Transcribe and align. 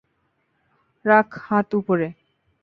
রাখ 1.05 1.29
হাত 1.45 1.69
উপরে! 1.79 2.07